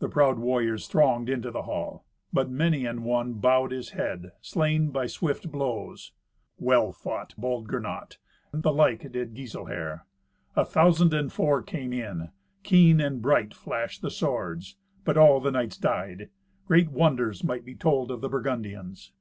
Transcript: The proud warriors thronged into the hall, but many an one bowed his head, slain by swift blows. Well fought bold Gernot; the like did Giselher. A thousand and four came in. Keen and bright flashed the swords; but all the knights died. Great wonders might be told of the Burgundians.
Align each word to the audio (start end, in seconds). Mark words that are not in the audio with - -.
The 0.00 0.08
proud 0.08 0.40
warriors 0.40 0.88
thronged 0.88 1.28
into 1.30 1.52
the 1.52 1.62
hall, 1.62 2.04
but 2.32 2.50
many 2.50 2.86
an 2.86 3.04
one 3.04 3.34
bowed 3.34 3.70
his 3.70 3.90
head, 3.90 4.32
slain 4.40 4.90
by 4.90 5.06
swift 5.06 5.48
blows. 5.52 6.10
Well 6.58 6.90
fought 6.90 7.34
bold 7.38 7.68
Gernot; 7.68 8.18
the 8.50 8.72
like 8.72 9.12
did 9.12 9.36
Giselher. 9.36 10.06
A 10.56 10.64
thousand 10.64 11.14
and 11.14 11.32
four 11.32 11.62
came 11.62 11.92
in. 11.92 12.30
Keen 12.64 13.00
and 13.00 13.22
bright 13.22 13.54
flashed 13.54 14.02
the 14.02 14.10
swords; 14.10 14.74
but 15.04 15.16
all 15.16 15.38
the 15.38 15.52
knights 15.52 15.78
died. 15.78 16.30
Great 16.66 16.90
wonders 16.90 17.44
might 17.44 17.64
be 17.64 17.76
told 17.76 18.10
of 18.10 18.22
the 18.22 18.28
Burgundians. 18.28 19.12